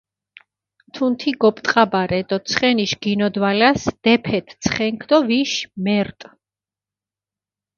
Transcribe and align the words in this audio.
თუნთი 0.93 1.31
გოპტყაბარე 1.43 2.19
დო 2.29 2.37
ცხენიშ 2.49 2.91
გინოდვალას 3.01 3.81
დეფეთჷ 4.03 4.53
ცხენქ 4.63 4.99
დო 5.09 5.17
ვიშ 5.27 5.51
მერტჷ. 5.83 6.27